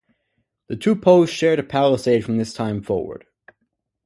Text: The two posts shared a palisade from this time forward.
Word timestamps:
The 0.65 0.75
two 0.75 0.95
posts 0.95 1.35
shared 1.35 1.59
a 1.59 1.63
palisade 1.63 2.25
from 2.25 2.37
this 2.37 2.55
time 2.55 2.81
forward. 2.81 3.27